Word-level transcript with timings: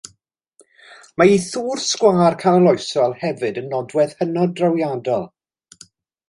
Mae 1.21 1.33
ei 1.33 1.41
thŵr 1.47 1.83
sgwâr 1.87 2.37
canoloesol 2.45 3.13
hefyd 3.25 3.61
yn 3.63 3.69
nodwedd 3.75 4.17
hynod 4.23 4.49
o 4.55 4.61
drawiadol. 4.63 5.29